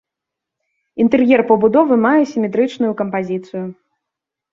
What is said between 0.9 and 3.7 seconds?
Інтэр'ер пабудовы мае сіметрычную кампазіцыю.